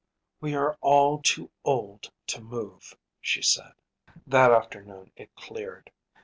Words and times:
“We 0.39 0.55
are 0.55 0.79
all 0.81 1.21
too 1.21 1.51
old 1.63 2.09
to 2.25 2.41
move,‚ÄĚ 2.41 2.95
she 3.21 3.43
said. 3.43 3.73
That 4.25 4.49
afternoon 4.51 5.11
it 5.15 5.35
cleared. 5.35 5.91